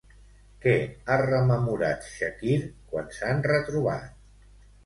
[0.63, 0.71] Què
[1.07, 2.57] ha rememorat Chakir
[2.95, 4.13] quan s'han retrobat?